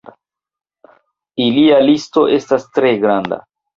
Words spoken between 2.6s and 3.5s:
tre granda.